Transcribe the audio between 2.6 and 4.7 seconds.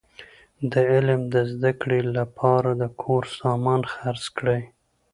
د کور سامان خرڅ کړئ!